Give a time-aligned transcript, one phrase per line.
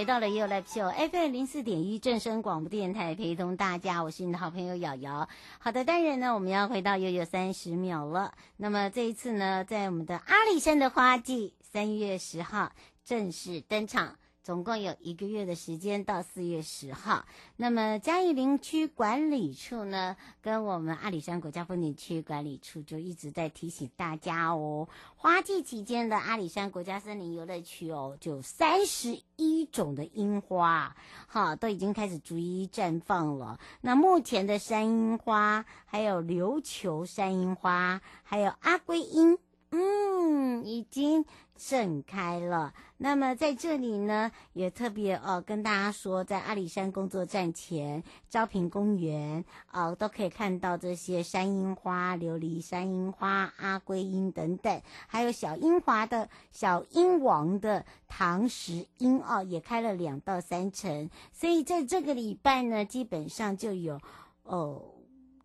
[0.00, 5.28] 回到了 You Live Show FM 零四点一正声广播电台，陪同大家，我是你的好朋友瑶瑶。
[5.58, 8.32] 好的，当然呢，我们要回到悠悠三十秒了。
[8.56, 12.72] 那么这一次呢，在我们的阿里山的花季，三月十号
[13.04, 14.16] 正式登场。
[14.42, 17.26] 总共有一个月的时间到四月十号，
[17.56, 30.96] 那么嘉义林区管理处呢，跟我们阿里山国家风景区管理处就一直在提醒大家哦，花季期间的阿里山国家森林游乐区哦，就三十一种的樱花，
[31.28, 33.60] 哈，都已经开始逐一绽放了。
[33.82, 39.38] 那目前的山樱花，还有琉球山樱花，还有阿龟樱。
[39.72, 41.24] 嗯，已经
[41.60, 42.72] 盛开了。
[42.96, 61.10] 那么在这里呢，也特别哦跟大家说，在阿里山工作站前、昭平公园哦，都可以看到这些山樱花、琉璃山樱花、阿龟樱等等，还有小樱花的小樱王的唐石樱哦，也开了两到三成。
[61.30, 64.00] 所以在这个礼拜呢，基本上就有
[64.44, 64.82] 哦。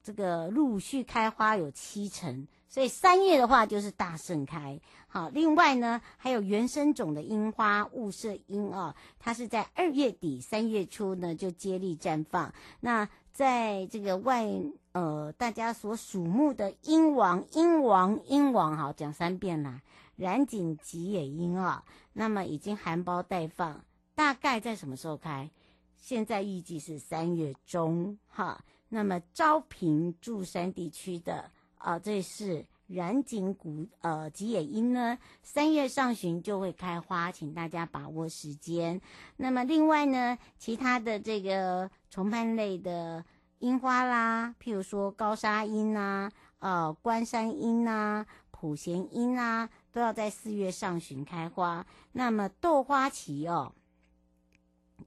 [0.03, 4.77] 这个陆续开花有七成，所以三月的话就是大盛开。
[5.07, 12.53] 好，另外呢，还有原生种的樱花雾社樱啊，它是在二月底三月初呢就接力绽放。
[12.81, 14.45] 那在这个外
[14.91, 19.79] 呃大家所瞩目的樱王樱王樱王，好讲三遍啦，
[20.17, 21.81] 染井吉野樱啊，
[22.11, 25.49] 那么已经含苞待放，大概在什么时候开？
[25.95, 28.65] 现在预计是三月中哈。
[28.89, 31.49] 那么昭平柱山地区的
[31.85, 38.99] 啊，这是染井谷呃吉野樱呢，三月上旬就会开花，请大家把握时间。
[39.37, 43.23] 那么另外呢，其他的这个重瓣类的
[43.59, 51.85] 樱花啦，譬如说高砂樱啊、呃关山樱啊、普贤樱啊，都要在四月上旬开花。
[52.13, 53.71] 那么豆花旗哦。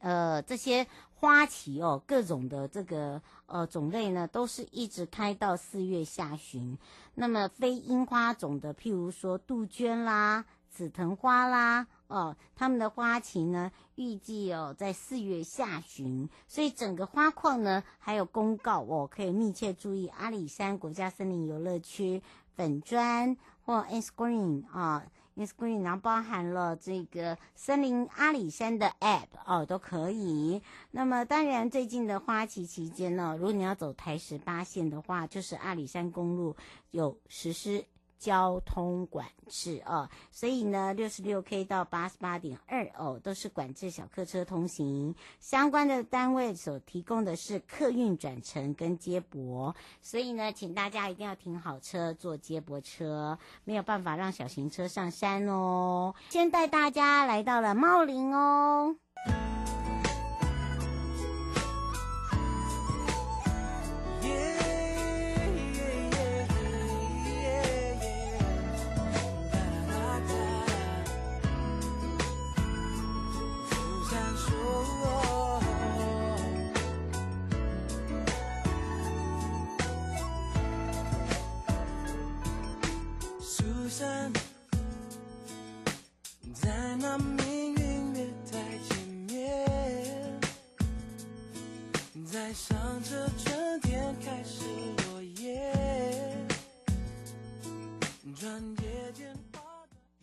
[0.01, 0.87] 呃，这些
[1.21, 6.79] 花期哦，各种的这个呃种类呢，都是一直开到四月下旬。
[7.15, 16.29] 那么非樱花种的，譬如说杜鹃啦、紫藤花啦，哦，它们的花期呢，预计哦在四月下旬。
[16.47, 22.23] 所以整个花况呢，还有公告哦，可以密切注意阿里山国家森林游乐区
[22.55, 25.05] 粉砖或 Instagram 啊。
[25.39, 30.61] Instagram 然后包含了这个森林阿里山的 App 哦，都可以。
[30.91, 36.57] 那么当然，最近的花期期间呢，如果你要走台十八线的话，就是阿里山公路
[36.91, 37.85] 有实施。
[38.19, 45.15] 交通管制哦，所以呢，六十六 K 到八十八点二哦，都是管制小客车通行。
[45.39, 56.15] 相关的单位所提供的是客运转乘跟接驳，所以呢，请大家一定要停好车坐接驳车，没有办法让小型车上山哦。
[56.29, 58.97] 先带大家来到了茂林哦。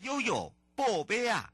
[0.00, 1.50] 悠悠宝贝啊！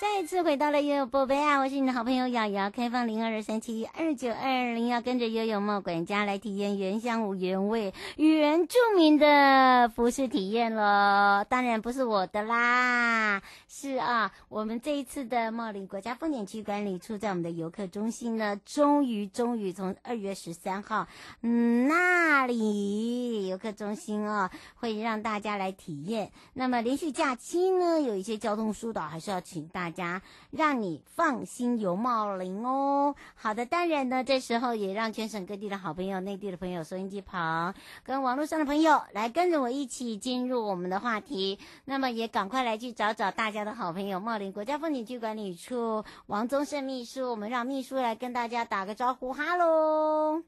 [0.00, 1.58] 再次回到了悠悠宝贝啊！
[1.58, 11.44] 我是你的好朋友瑶瑶，开放零二三七二九二零，要跟着悠悠茂管家来体验原乡原味原住民的服饰体验喽。
[11.50, 21.08] 当然不是我的啦，是啊，我们这一次的茂林国家风景区管理处在我们的游客中心呢，终于终于从二月十三号，
[21.42, 26.32] 嗯，那里游客中心哦，会让大家来体验。
[26.54, 30.22] 那么连续假期呢，有一些交通疏导，还是要请大大家
[30.52, 33.16] 让你放心游茂林哦。
[33.34, 41.58] 好的，当然呢，这时候也让全省各地的好朋友、内地的朋友、收音机旁跟网络上的朋友来跟着我一起进入我们的话题。
[41.86, 50.44] 那么也赶快来去找找大家的好朋友茂林国家风景区管理处王宗盛秘书，我们让秘书来跟大家打个招呼，哈喽。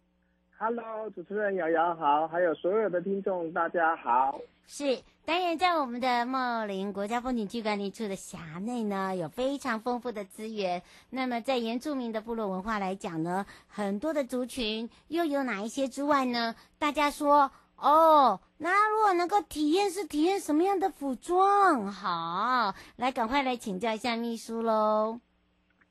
[0.57, 4.39] Hello，主持人瑶瑶好，还有所有的听众大家好。
[4.67, 10.83] 是，当然在我们的茂林国家风景区管理处的辖内呢，有非常丰富的资源。
[11.11, 16.55] 那么在原住民的部落文化来讲呢，很多的族群又有哪一些之外呢？
[16.79, 21.93] 大家说哦，那如果能够体验是体验什么样的服装？
[21.93, 25.21] 好，来赶快来请教一下秘书喽。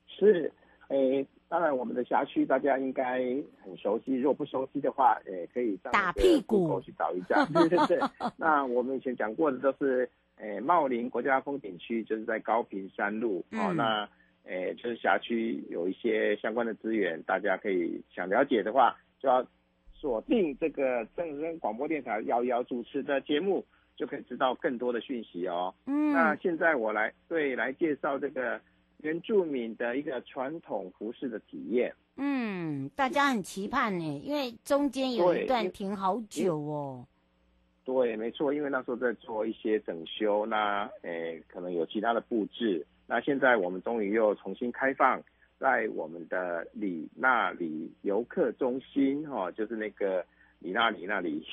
[0.07, 0.51] 是，
[0.87, 1.27] 诶。
[1.51, 3.19] 当然，我们的辖区大家应该
[3.61, 4.15] 很熟悉。
[4.15, 7.45] 如果不熟悉的话，也可以上打屁股去找一下。
[7.53, 7.99] 对对对。
[8.37, 13.43] 那我们以前讲过的都是，诶，茂林国家风景区就是在高屏山路。
[13.51, 13.73] 嗯、哦。
[13.73, 14.07] 那，
[14.45, 19.45] 诶，就是辖区有一些相关的资源，大家可以想了解的话，就要
[19.93, 23.61] 锁定这个正声广播电台幺幺主持的节目，
[23.97, 25.75] 就可以知道更多的讯息哦。
[25.85, 26.13] 嗯。
[26.13, 28.57] 那现在我来对来介绍这个。
[29.01, 37.05] 原住民的一个传统服饰的体验，嗯，大家很期盼呢，因为中间有一段停好久哦。
[37.83, 45.19] 对，没错，因为那时候在做一些整修，那诶，可能有其他的布置，那现在我们终于又重新开放，
[45.59, 50.23] 在我们的里那里游客中心，哈、哦，就是那个
[50.59, 51.43] 里那里那里。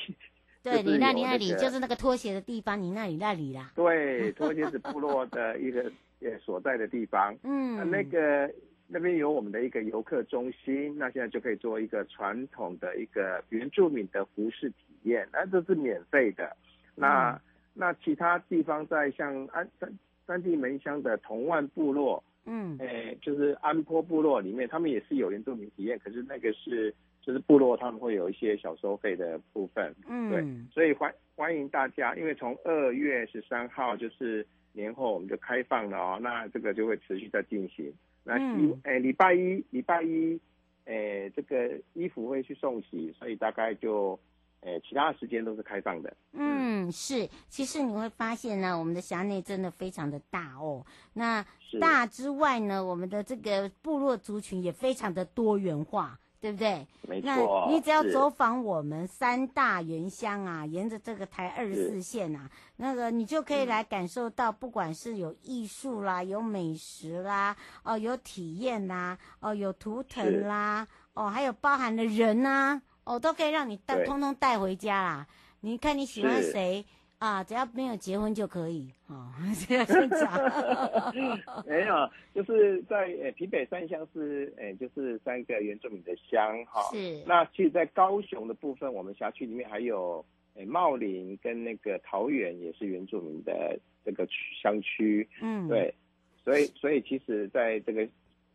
[0.63, 3.73] 对，里那里那里就是那个拖鞋的地方，你那里那里啦。
[3.75, 5.91] 对，拖鞋子部落的一个。
[6.21, 8.53] 也所在的地方，嗯，那那个
[8.89, 16.57] 那边有我们的一个游客中心，那现在就可以做一个传统的一个原住民的服饰体验，那这是免费的。
[16.97, 17.41] 那、嗯、
[17.73, 19.93] 那其他地方在像安三
[20.27, 26.93] 三地门乡的同万部落，嗯，诶、欸，就是安坡部落里面，他们也是有原住民体验，可是那个是
[27.23, 34.45] 就是部落他们会有一些小收费的部分，嗯，对，所以欢欢迎大家，因为从二月十三号就是。
[34.79, 37.93] 年后我们就开放了哦，那这个就会持续在进行。
[38.23, 40.39] 那礼诶礼拜一礼拜一，
[40.85, 44.19] 诶这个衣服会去送洗，所以大概就
[44.61, 46.17] 诶其他的时间都是开放的。
[46.33, 50.87] 嗯，是，其实你会发现呢，我们的辖内真的非常的大哦。
[51.15, 51.45] 那
[51.81, 56.19] 大之外呢，我们的这个部落族群也非常的多元化。
[56.41, 56.87] 对不对？
[57.09, 57.67] 没错。
[57.67, 75.27] 那你只要走访我们三大原乡啊，沿着这个台二十四线啊，那个你就可以来感受到，不管是有艺术啦，有美食啦，哦，有体验啦，哦，有图腾啦，哦，还有包含的人呐、啊，哦，都可以让你带，通通带回家啦。
[75.61, 76.87] 你看你喜欢谁？
[77.19, 79.35] 啊，只要没有结婚就可以啊，
[79.67, 80.33] 这样 先讲。
[81.67, 86.81] 没有，就是在呃平北三乡是呃就是三个原住民的乡哈。
[86.93, 87.21] 是。
[87.27, 90.25] 那其实，在高雄的部分，我们辖区里面还有
[90.55, 95.29] 呃茂林跟那个桃园也是原住民的这个区乡区。
[95.43, 95.67] 嗯。
[95.69, 95.93] 对。
[96.45, 98.09] 所以，所以其实在这个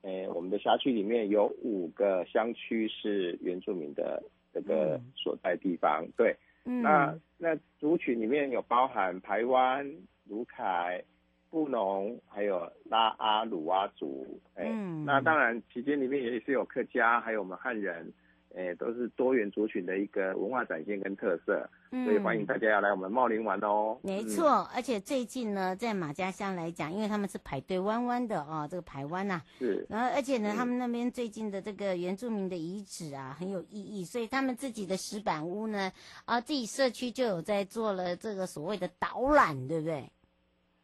[0.04, 4.24] 呃我们的辖区里面有五个乡区是原住民的
[4.54, 6.06] 这个所在地方。
[6.06, 6.34] 嗯、对。
[6.66, 9.86] 嗯，那那族群里面有包含台湾、
[10.30, 11.04] 卢凯、
[11.50, 18.12] 布农，还有拉阿鲁阿族，哎、嗯，那当然期间里面也是有客家，还有我们汉人。
[18.56, 23.98] 诶，都是多元族群的一个文化展现跟特色，嗯、所以欢迎大家要来我们茂林玩哦。
[24.04, 29.86] 没错，嗯、而且最近呢，在马家乡来讲，因为他们是排队弯弯的哦，这个排湾呐、啊，是。
[29.90, 35.92] 然后而且呢，嗯、他们那边最近的这个原住民的遗址啊，很有意义，所以他们自己的石板屋呢，
[36.26, 40.08] 啊，自己社区就有在做了这个所谓的导览，对不对？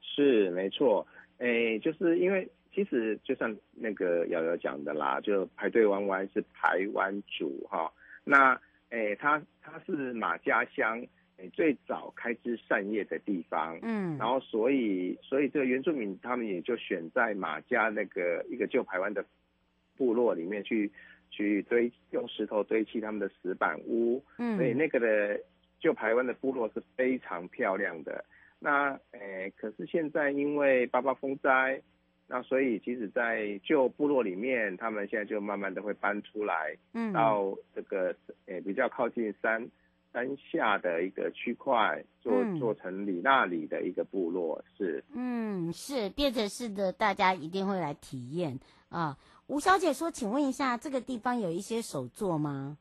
[0.02, 1.06] 是，没错。
[1.38, 2.50] 诶，就是因为。
[2.80, 7.92] 其实就像那个瑶瑶讲的啦，就排队弯弯是排湾族哈。
[8.24, 8.58] 那
[8.90, 11.06] 诶，他他是马家乡
[11.36, 19.26] 诶最早开枝散叶的地方，嗯，然后所以所以这个原住民他们也就选在马家那个一个旧台湾的
[19.98, 20.90] 部落里面去
[21.30, 25.38] 去堆用石头堆砌他们的石板屋，嗯，所以那个的
[25.82, 28.24] 旧台湾的部落是非常漂亮的。
[28.58, 31.82] 那诶，可是现在因为八八风灾。
[32.32, 39.68] 那所以，其实，在旧部落里面，他们现在就慢慢的会搬出来，嗯，到这个呃比较靠近山
[40.14, 48.60] 山下的一个区块，做做成里那里的一个部落，是，嗯，是变成是的，大家一定会来体验
[48.90, 49.18] 啊。
[49.48, 52.78] 吴小姐说，请问一下，这个地方有一些手作吗？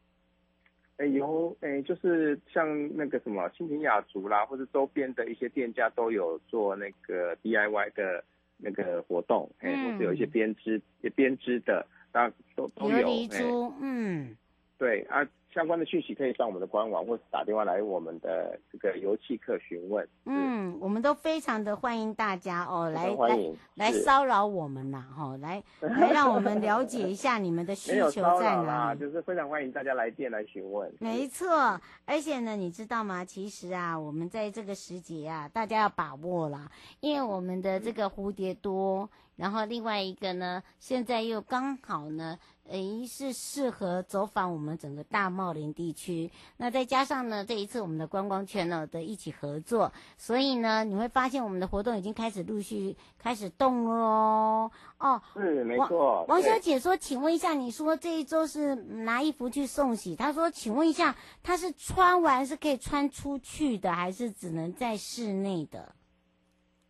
[0.98, 8.22] 诶，有诶，就是像那个什么新平雅族啦，或者周边的一些店家都有做那个 DIY 的
[8.58, 10.80] 那个活动，哎、嗯，或是有一些编织、
[11.14, 12.98] 编织的，大家都都有。
[12.98, 14.36] 琉璃珠，嗯，
[14.76, 15.26] 对啊。
[15.52, 20.06] 相关的讯息可以上我们的官网，或是打电话来我们的这个油气客询问。
[20.26, 29.00] 嗯，我们都非常的欢迎大家哦，来欢迎来来骚扰我们呐，哈，来 来让我们了解一下你们的需求在哪里。
[29.00, 30.92] 就是非常欢迎大家来电来询问。
[31.00, 33.24] 没错，而且呢，你知道吗？
[33.24, 42.38] 其实啊，我们在这个时节啊，大家要把握啦，因为我们的这个蝴蝶多，然后另外一个呢，现在又刚好呢。
[42.68, 46.30] 诶，是适合走访我们整个大茂林地区。
[46.56, 54.70] 那再加上呢，这一次我们的观光圈呢的一起合作，所以呢，你会发现我们的活动已经开始陆续开始动了哦。
[54.98, 56.24] 哦，是没错。
[56.28, 60.14] 王小姐说：“请问一下，你说这一周是拿衣服去送洗？
[60.14, 65.94] 她说，请问一下，她是穿完是可以穿出去的，还是只能在室内的？”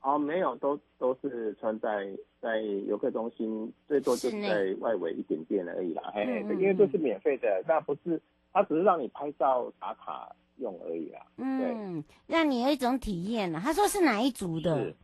[0.03, 2.17] 哦，没有，都都是穿在。
[2.41, 8.21] 在游客中心最多就是在外围一点点而已啦，嘿，嘿，因为都是免费的，那不是，
[8.53, 11.21] 它只是让你拍照打卡用而已啦。
[11.37, 13.61] 嗯，让你有一种体验呢。
[13.63, 14.77] 他说是哪一组的？
[14.77, 14.97] 是，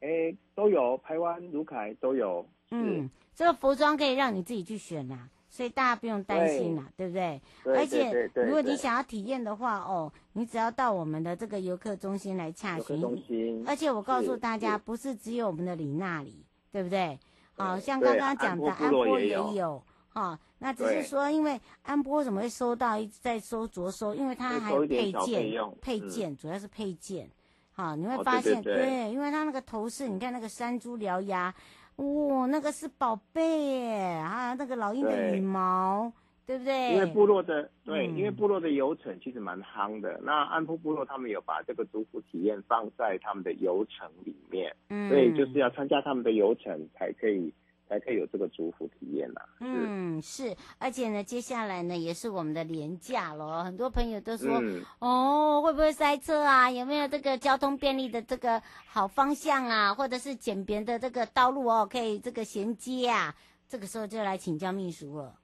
[0.00, 2.46] 哎，都有，台湾、卢凯都有。
[2.70, 5.28] 嗯，这个服装可以让你自己去选呐。
[5.54, 7.40] 所以大家不用担心啦，对，对不对？
[7.62, 13.00] 对，而且如果你想要体验的话，哦，你只要到我们的这个游客中心来洽询。
[13.00, 13.62] 中心。
[13.64, 17.16] 而且我告诉大家，不是只有我们的里那里，对不对？
[17.56, 20.36] 好像刚刚讲的安波也有，哈。
[20.58, 24.12] 那只是说，因为安波怎么会收到一直在收着收？
[24.12, 27.30] 因为它还有配件，配件主要是配件。
[27.70, 31.54] 好，你会发现，对，因为它那个头饰，你看那个山猪獠牙。
[31.96, 33.94] 哇、哦，那个是宝贝耶！
[34.18, 36.12] 啊，那个老鹰的羽毛，
[36.44, 36.92] 对，对不对？
[36.94, 40.20] 因为部落的对，嗯、因为部落的游程其实蛮夯的。
[40.22, 47.52] 那安坡部落他们有把这个族服体验放在他们的游程里面，嗯，所以就是要参加他们的游程才可以。
[47.88, 49.40] 才可以有这个租户体验呐。
[49.60, 56.70] 嗯，是，而且呢，接下来呢也是我们的廉价咯，很多朋友都说，嗯、哦，会不会塞车啊？
[56.70, 59.94] 有没有这个交通便利的这个好方向啊？
[59.94, 63.34] 或者是简便的这个道路哦，可以这个衔接啊？
[63.68, 65.38] 这个时候就来请教秘书了。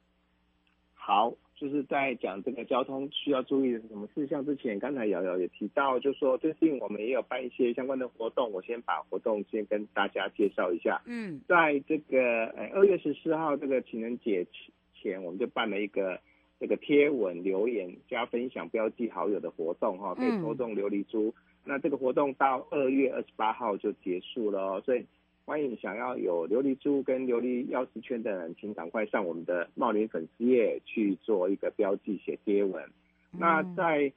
[0.94, 1.32] 好。
[1.60, 11.02] 就是在讲这个交通需要注意的什么事项之前，刚才瑶瑶也提到，就是说最近我们也有办一些相关的活动，我先把活动先跟大家介绍一下。
[11.04, 14.46] 嗯，在这个呃二月十四号这个情人节
[14.94, 16.18] 前，我们就办了一个
[16.58, 21.28] 这个贴文留言加分享标记好友的活动哈，可以抽中琉璃珠。
[21.28, 25.04] 嗯、那这个活动到二月二十八号就结束了哦，所以。
[25.50, 32.84] 欢迎想要有琉璃珠跟琉璃钥匙圈的人，请赶快上我们的茂林粉丝页去做一个标记写贴文。
[33.32, 34.12] 嗯、那在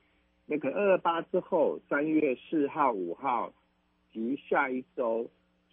[0.46, 3.52] 那个二二八之后，三月四号、五号
[4.12, 5.28] 及下一周，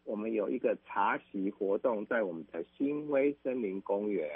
[0.05, 4.31] 我们有一个茶席活动在我们的新威森林公园。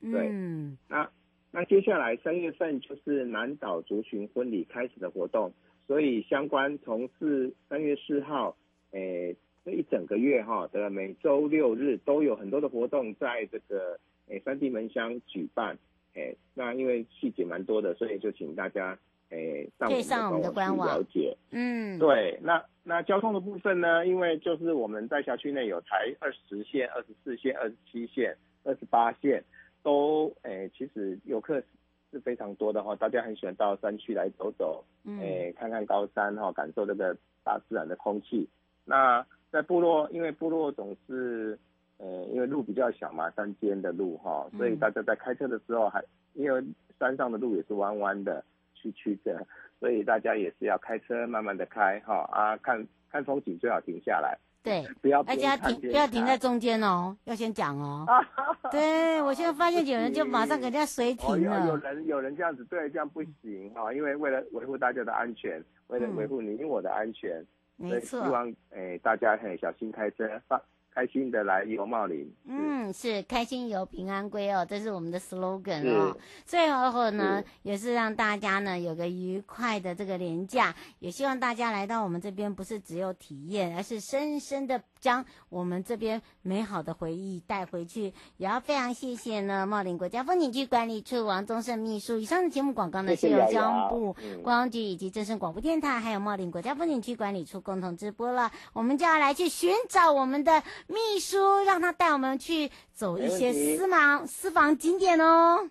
[0.00, 1.10] 对，嗯、那
[1.50, 5.52] 那接下来三月份就是南岛族群婚礼开始的活动，
[5.86, 8.56] 所以相关从四三月四号，
[8.92, 9.36] 诶。
[9.64, 13.98] 这一整个月哈的每周六日都有很多的活动在这个
[14.28, 15.76] 诶三地门乡举办，
[16.14, 18.98] 诶那因为细节蛮多的，所以就请大家
[19.28, 19.90] 诶上
[20.30, 21.36] 我们的官网去了解。
[21.50, 24.06] 嗯，对，那那交通的部分呢？
[24.06, 29.44] 因为就是我们在辖区内有台二十线、二十四线、二十七线、二十八线，
[29.82, 31.62] 都诶其实游客
[32.10, 34.82] 是非常多的哈，大家很喜欢到山区来走走，
[35.20, 37.14] 诶看看高山哈，感受这个
[37.44, 38.48] 大自然的空气，
[38.86, 39.26] 那。
[39.50, 41.58] 在部落，因为部落总是，
[41.98, 46.02] 呃，因为路比较小嘛，山间的路哈，所以大家在开车的时候还，
[46.34, 46.64] 因为
[46.98, 49.44] 山上的路也是弯弯的、曲曲的，
[49.80, 58.06] 所以大家也是要开车慢慢的开哈啊，看看风景最好停下来，对，不要大家停不要停在中间哦，要先讲哦。
[58.70, 61.56] 对，我现在发现有人就马上给人家随停了。
[61.56, 67.44] 哦、有，有人有人这样子，对，这样不行啊，因为为了维护大家的安全，为了维护你我的安全。
[67.80, 70.60] 嗯没错，希望诶、欸、大家很小心开车，放
[71.00, 72.30] 开心的来游茂林。
[72.46, 76.14] 嗯，是开心游平安归哦，这是我们的 slogan 哦。
[76.44, 84.82] 最后呢，也是让大家呢有个愉快的这个连假，也希望大家来到我们这边，不是只有体验，而是深深的。
[85.00, 92.18] 将我们这边美好的回忆带回去，也要非常谢谢呢茂林国家风景区管理处王宗盛秘书。
[92.18, 98.52] 以上的节目广告呢，是由交通部观光局以及正声广播电台，还有茂林国家风景区管理处共同直播了。
[98.74, 105.70] 我们就要来去寻找我们的秘书，让他带我们去走一些私房私房景点哦。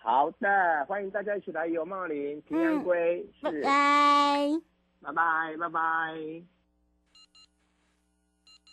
[0.00, 4.50] 好的，欢迎大家一起来游茂林，平安归，拜，拜。
[5.02, 5.12] 拜，
[5.58, 5.80] 拜拜，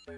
[0.06, 0.14] 拜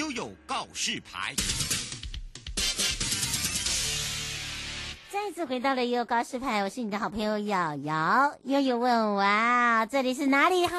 [0.00, 0.10] 拜。
[0.10, 1.34] 有告示牌。
[5.12, 8.32] 再次回到了悠悠告示牌，我是你的好朋友瑶瑶。
[8.44, 10.68] 悠悠问：哇，这里是哪里？
[10.68, 10.76] 好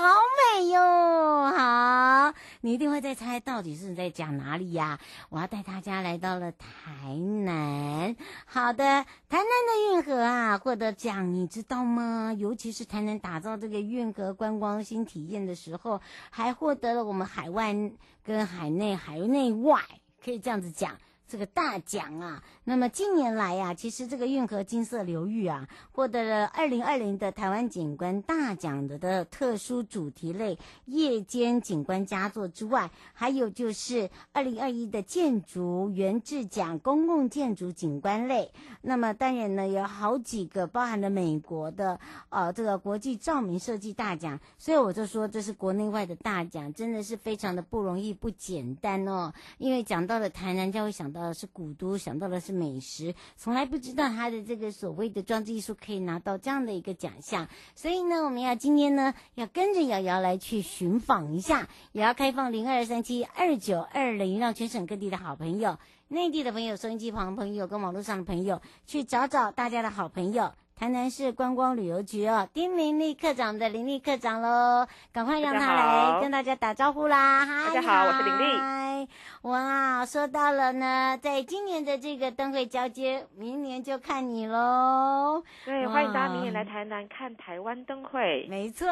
[0.58, 1.52] 美哟！
[1.52, 5.00] 好，你一定会在猜到底是在讲哪里呀？
[5.28, 8.16] 我要带大家来到了台南。
[8.46, 8.84] 好的，
[9.28, 12.34] 台南的运河啊，获得奖，你知道吗？
[12.38, 17.76] 尤其是台南打造这个运河观光新体验的时候，还获得了我们海外
[18.24, 19.82] 跟海内、海内外，
[20.24, 20.96] 可以这样子讲。
[21.32, 38.52] 这个大奖啊，那么近年来呀、啊，其实这个运河金色流域啊，获得了二零二零的台湾景观大奖的的特殊主题类夜间景观佳作之外，还有就是二零二一的建筑原制奖公共建筑景观类。
[38.82, 41.98] 那么当然呢，有好几个包含了美国的
[42.28, 49.32] 呃这个国际照明设计大奖，所以我就说这是国内外的大奖，真的是非常的不容易，不简单哦。
[49.60, 51.21] 因为讲到了台南，就会想到。
[51.22, 70.52] 呃，是古都，想到的是美食，从来不知道他的这个所谓的装置艺术可以拿到这样的一个奖项，所以呢，我们要今天呢，要跟着瑶瑶来去寻访一下，也要开放零二三七二九二零，让全省各地的好朋友、内地的朋友、收音机旁朋友跟网络上的朋友去找找大家的好朋友。
[70.82, 77.46] 台南市观光旅游局哦，丁玲丽科长的玲丽科长喽，赶快让他来跟大家打招呼啦！
[77.46, 79.08] 哈，大家好，我是玲丽。
[79.44, 85.44] 哇，说到了呢，在今年的这个灯会交接，明年就看你喽。
[85.66, 88.48] 对，欢迎大家明年来台南看台湾灯会。
[88.50, 88.88] 没错，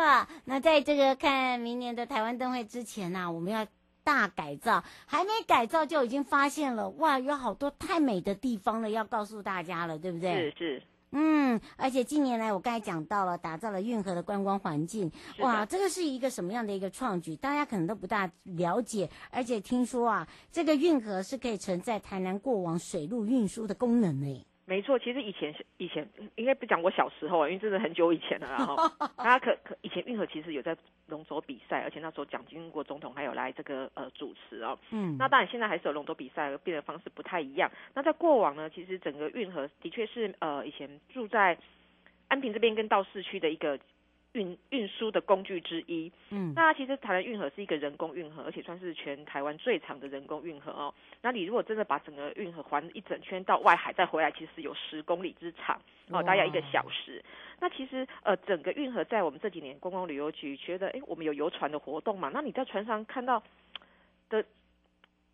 [0.46, 3.66] 那在这个看明年的台湾灯会之前呢、啊，我们要
[4.04, 10.52] 大改造，还没改造就已经发现了，哇，有好多太美的地方了，要告诉大家了，对不对？
[10.52, 10.84] 是是。
[11.12, 17.36] 嗯，而且近年来我刚才讲到了，打造了运河的观光环境，哇，这个是一个什么样的一个创举？
[17.36, 19.10] 大家可能都不大了解。
[19.32, 24.46] 而且听说啊，这个运河是可以承载台南过往水路运输的功能呢。
[24.70, 28.48] 没错，其实以前是以前应该不讲我小时候啊，因为真的很久以前了。
[28.56, 28.78] 然后
[29.18, 30.78] 大家可可以前运河其实有在
[31.08, 34.78] 龙舟比赛，而且那时候蒋经国总统还有来这个呃主持哦。
[34.92, 35.18] 嗯。
[35.18, 37.72] 那当然现在还是有龙舟比赛，变的方式不太一样。
[37.96, 41.58] 那在过往呢，其实整个运河的确是呃以前住在
[42.28, 43.80] 安平这边跟到市区的一个。
[44.34, 50.94] 运运输的工具之一，嗯，那其实台湾运河是一个人工运河，而且算是全台湾最长的人工运河哦。
[51.22, 57.24] 那你如果真的把整个运河环一整圈到外海再回来，其实有十公里之长哦，大概一个小时。
[57.60, 62.30] 那其实呃，整个运河在我们这几年观光旅游局觉得，哎，我们有游船的活动嘛？
[62.32, 63.42] 那你在船上看到
[64.30, 64.46] 的，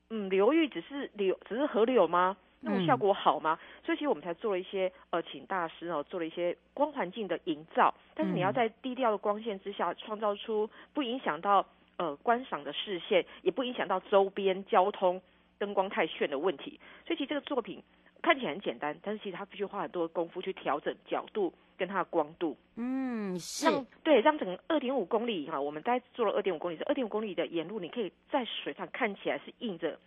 [0.09, 2.37] 嗯，流域只是流，只是河流吗？
[2.61, 3.59] 那种效果好吗？
[3.61, 7.93] 嗯、所以其实我们才做了一些呃，请大师哦，做了一些光环境的营造。
[8.15, 11.65] 但是你要在低调的光线之下，创造出不影响到
[11.97, 15.21] 呃观赏的视线，也不影响到周边交通
[15.57, 16.79] 灯光太炫的问题。
[17.05, 17.83] 所以其实这个作品
[18.21, 22.57] 看起来很简单，但是其实它必须花很多的功夫去调整角度跟它的光度。
[22.77, 23.67] 嗯，是。
[24.03, 29.99] 对，让整个二点五公里哈，我们大概做了二点五公里，是二点五公里的沿路，你可以在水上看起来是映着。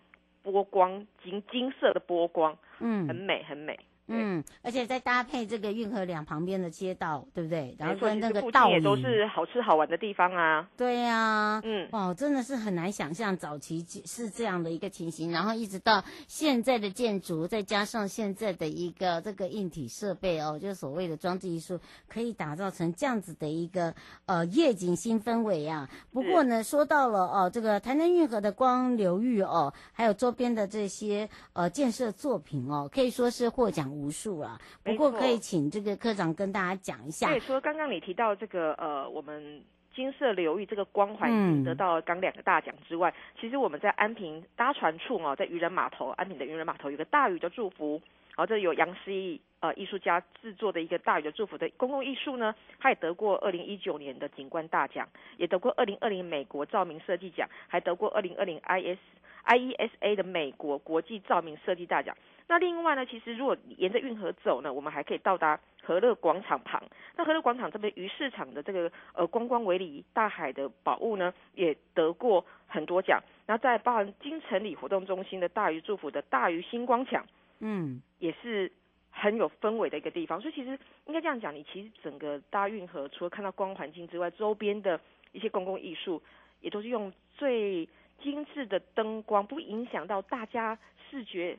[0.50, 3.78] 波光金金色的波光，嗯，很美很美。
[4.08, 7.76] 嗯，而且再搭配这个运河两旁边的街道，对不对？
[7.78, 10.68] 然后跟那个道也都是好吃好玩的地方啊。
[10.76, 23.94] 对呀、啊，嗯，哇，真的是很难想象早期是这样的一个情形，然后一直到现在的建筑，再加上现在的一个这个硬体设备哦，就是所谓的装置艺术，可以打造成这样子的一个
[24.26, 25.88] 呃夜景新氛围啊。
[26.12, 34.58] 不过呢，说到了哦，这个台南运河的光流域哦，还有周边的这些呃建设作品哦，可以说是获奖无数啊。
[34.84, 37.28] 不过可以请这个科长跟大家讲一下。
[37.28, 39.62] 对，除了刚刚你提到这个呃，我们
[39.94, 48.00] 金色流域这个光环得到刚两个大奖之外，嗯，其实我们在安平搭船处哦，在渔人码头，安平的渔人码头有个大鱼的祝福，
[48.36, 59.00] 然后这有杨思义呃艺术家制作的一个大鱼的祝福的公共艺术呢，他也得过二零一九年的景观大奖，也得过二零二零美国照明设计奖，还得过二零二零 IS
[59.48, 62.16] IESA 的美国国际照明设计大奖。
[62.46, 66.82] 那另外呢，其实如果沿着运河走呢，我们还可以到达和乐广场旁。
[67.16, 73.22] 那和乐广场这边鱼市场的这个呃观光围篱大海的宝物呢，也得过很多奖。
[73.46, 77.24] 然后在包含金城里活动中心的大鱼祝福的大鱼星光墙，
[77.60, 78.70] 嗯，也是
[79.10, 80.40] 很有氛围的一个地方。
[80.40, 84.98] 所以其实应该这样讲，你其实整个大运河除了看到光环境之外，周边的
[85.32, 86.22] 一些公共艺术
[86.60, 87.86] 也都是用最
[88.22, 90.78] 精致的灯光，不影响到大家
[91.10, 91.58] 视觉。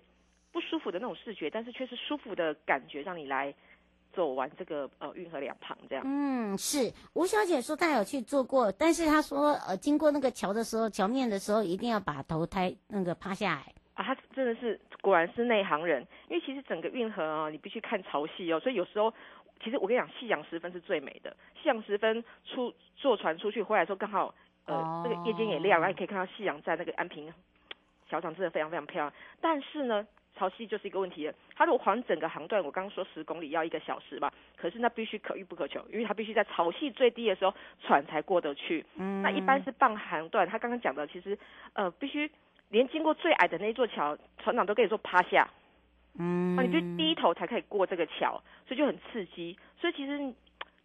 [0.52, 3.54] 不舒服的那种视觉，但是却是舒服的感觉，让你来
[4.12, 6.04] 走完这个呃运河两旁这样。
[6.04, 14.04] 嗯，是吴小姐说她有去做过，但是她说呃经过那个桥的时候，桥面的时候一定要把头抬那个趴下来啊。
[14.04, 19.13] 她真的是果然是内行人，因为其实整个运河啊，你必须看潮汐哦，所以有时候
[19.63, 21.30] 其实我跟你讲，夕阳时分是最美的。
[21.62, 24.34] 夕阳时分出坐船出去回来的时候，刚好
[24.69, 27.34] 呃、哦、这个夜间也亮，然后你可以看到夕阳在那个安平
[28.10, 29.13] 小场真的非常非常漂亮。
[29.41, 30.08] 但是呢。
[30.38, 31.34] 潮汐就是一个问题了。
[31.53, 38.86] 它如果环整个航段，我刚刚说十公里要一个小时吧，可是那必须可遇不可求，因为它必须在潮汐最低的时候船才过得去。
[38.95, 41.38] 嗯，那一般是半航段，他刚刚讲的其实
[41.73, 42.32] 呃必须
[42.69, 45.45] 连经过最矮的那座桥，船长都跟你说趴下。
[46.17, 49.58] 嗯，啊，你就低头才可以过这个桥，所以就很刺激。
[49.77, 50.34] 所以其实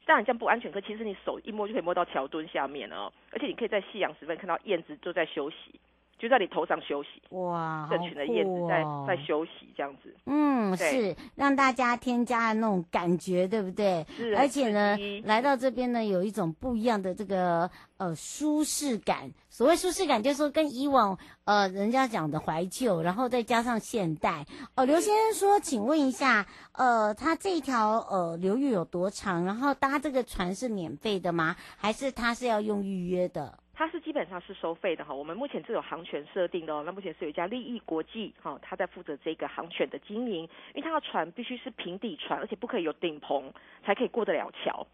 [0.07, 5.81] 当然这样不安全，可其实你手一摸就可以摸到桥墩下面了，而且你可以在夕阳时分看到燕子都在休息。
[6.19, 14.07] 就在你头上休息，哇，这群的燕子在、哦、在休息，这样子，嗯，是让大家添加的那种感觉，对不对？
[14.17, 19.31] 是，而且呢，来到这边呢，有一种不一样的这个呃舒适感。
[19.51, 24.45] 所谓舒适感，就是说跟以往呃人家讲的怀旧，然后再加上现代。
[24.75, 29.45] 哦、呃，刘先生说，请问一下，呃，他这条呃流域有多长？
[29.45, 31.55] 然后搭这个船是免费的吗？
[31.77, 33.57] 还是他是要用预约的？
[33.77, 36.85] 它是基本上是收费的哈，我们目前是有航权设定的哦。
[36.87, 43.53] 那目前是有一家利益国际哈，它在负责这个航权的经营，因为它的船必须是平底船，而且不可以有顶棚，
[43.85, 44.87] 才可以过得了桥。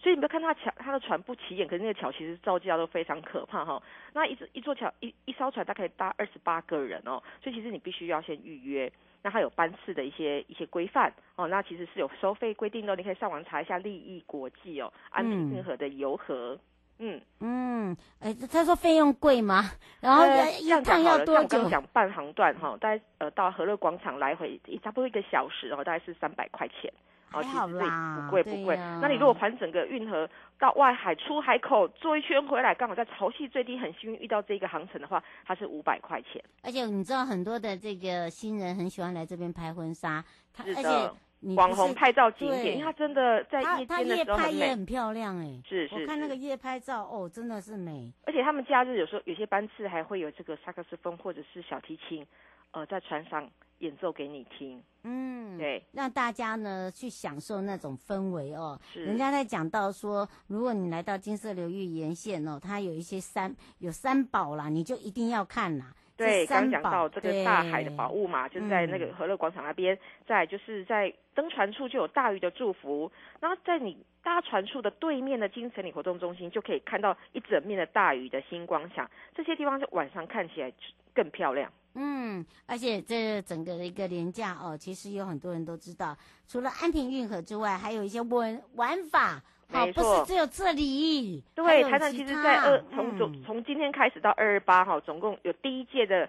[0.00, 3.80] 所以你不要看它桥，它的船不起眼，可是那个桥其实造价都非常可怕哈。
[4.12, 8.92] 那一一座桥一一艘船大概搭二十八个人哦，所以其实你必须要先预约。
[9.22, 16.54] 那它有班次的一些一些规范哦，那其实是有收费规定的，你可以上网查一下利益国际哦，安平运河的游河。
[16.54, 16.60] 嗯
[16.98, 19.70] 嗯嗯，哎、欸，他说费用贵吗？
[20.00, 20.24] 然后
[20.60, 21.60] 一趟要多久？
[21.60, 26.92] 刚讲半航段哈，大概呃到和乐广场来回差不多一个小时，然后大概是三百块钱。
[27.30, 29.00] 还好啦，不贵不贵、啊。
[29.02, 36.40] 那你如果环整个运河到外海出海口坐一圈回来，刚好在潮汐最低，很幸运遇到这个航程的话，它是五百块钱。
[36.62, 41.10] 而且你知道很多的这个新人很喜欢来这边拍婚纱，他而且。
[41.56, 48.12] 网红拍照景点，因为它真的在夜间的时候很美，它夜拍也很漂亮哎、欸，是是，是，我看那个夜拍照哦，真的是美。
[48.24, 52.26] 而且他们假日有时候有些班次还会有这个萨克斯风或者是小提琴，
[52.70, 53.48] 呃，在船上
[53.80, 54.82] 演奏给你听。
[55.02, 58.80] 嗯，对，让大家呢去享受那种氛围哦。
[58.92, 59.04] 是。
[59.04, 65.94] 人家在讲到说，如果你来到金色流域沿线哦，它有一些三有三宝啦，你就一定要看啦。
[66.16, 80.72] 对，刚讲到这个大海的宝物嘛，就是在那个和乐广场那边，在就是在登船处就有大鱼的祝福，然后在你搭船处的对面的金城里活动中心就可以看到一整面的大鱼的星光墙，这些地方就晚上看起来
[81.12, 81.72] 更漂亮。
[81.94, 89.42] 嗯，而且这整个的一个连假哦，其实有很多人都知道，除了安平运河之外，还有一些玩玩法。
[89.70, 91.42] 好，不是只有这里。
[91.54, 96.28] 对，台南其实在二从从从今天开始到二二八哈，总共有第一届的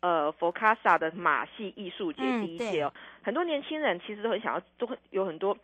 [0.00, 2.92] 呃佛卡萨的马戏艺术节第一届哦，
[3.22, 5.56] 很多年轻人其实都很想要，都会有很多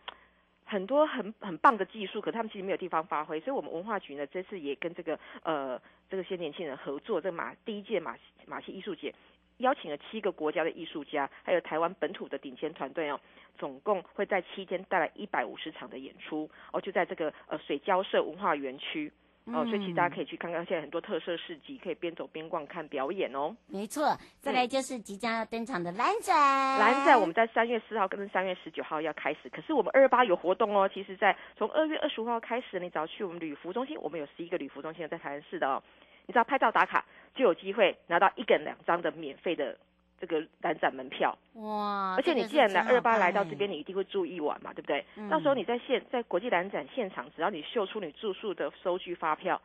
[0.65, 5.79] 很多很很棒的技术，可他们其实没有地方发挥，所以我们文化局呢这次也跟这个呃
[6.09, 9.13] 这个些年轻人合作，这个马第一届马马戏艺术节。
[9.57, 13.19] 邀请了七个国家的艺术家，还有台湾本土的顶尖团队哦，
[13.57, 19.11] 总共会在七天带来一百五十场的演出哦，就在这个呃水交社文化园区。
[19.45, 23.57] 哦，所以其实大家可以去看看，现在很多特色市集，可以边走边逛看表演哦。
[23.65, 26.31] 没错，再来就是即将要登场的蓝仔。
[26.31, 30.87] 蓝仔我们在三月四号跟三月十九号要开始，可是我们二二八有活动哦。
[30.93, 35.81] 其实，在从二月二十五号开始，你只要去我们旅服中心，我们有十一个旅服中心在台南市的哦。
[36.27, 39.75] 你只要拍照打卡，就有机会拿到一个人两张的免费的。
[40.21, 42.13] 这个蓝展门票哇！
[42.15, 45.03] 而且你既然来二八来到这边，你一定会住一晚嘛，对不对？
[45.15, 49.59] 嗯、到时候你在现在国际蓝展现场，只要你秀出你住宿的收据发票，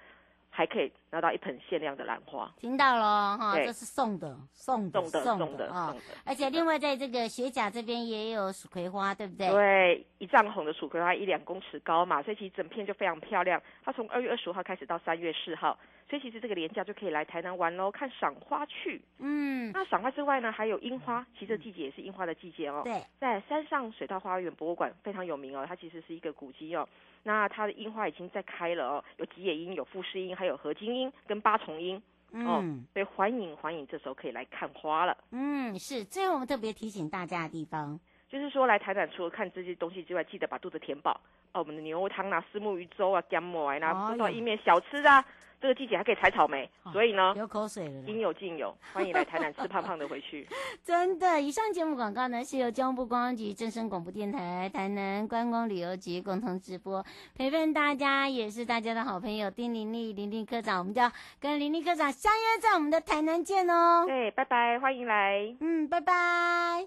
[0.48, 2.50] 还可以拿到一盆限量的兰花。
[2.58, 5.94] 听到了哈，这是送的，送的，送的，送的啊！
[6.24, 9.50] 而且另外在这个雪甲这边也有蜀葵花，对不对？
[9.50, 13.60] 对，一丈红的蜀葵花一两公尺高嘛，所以其实整片就非常漂亮。
[13.84, 15.78] 它从二月二十五号开始到三月四号。
[16.08, 19.02] 所以其实这个连假就可以来台南玩喽，看赏花去。
[19.18, 22.82] 嗯，那赏花之外呢，还有樱花，其实这季节也是樱花的季节哦。
[22.84, 26.88] 对，在山上水稻花园博物馆非常有名哦，它其实是一个古迹哦。
[27.24, 32.00] 那它的樱花已经在开了哦，有吉野樱、有富士樱、还有合金樱跟八重樱。
[32.30, 35.16] 嗯，哦、所以欢迎欢迎，这时候可以来看花了。
[35.32, 36.04] 嗯，是。
[36.04, 41.20] 最后我们特别提醒大家的地方，就是说来台南除了看这些东西之外，记得把肚子填饱
[41.52, 41.58] 哦。
[41.60, 45.24] 我们的牛汤啊、虱目鱼粥啊、干糜啊、葡萄意面、小吃啊。
[45.60, 50.46] 这个季节还可以采草莓，哦、所以呢，流口水了，应有尽有， 欢迎来台南吃胖胖的回去。
[50.84, 64.04] 真的，以上节目广告呢是由交通部观光局、正声广播电台、台南观光旅游局共同直播，陪伴大家也是大家的好朋友丁玲丽、玲玲科长，我们就要跟玲玲科长相约在我们的台南见哦。
[64.06, 66.86] 对，拜拜，欢迎来，嗯，拜拜。